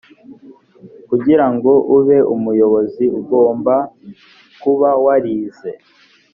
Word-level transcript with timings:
kugira 1.09 1.45
ngo 1.53 1.71
ube 1.97 2.17
umuyobozi 2.35 3.03
ugomba 3.19 3.75
kuba 4.61 4.89
warize 5.05 5.71